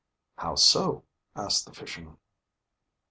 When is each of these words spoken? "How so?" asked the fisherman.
"How 0.39 0.55
so?" 0.55 1.03
asked 1.35 1.67
the 1.67 1.73
fisherman. 1.75 2.17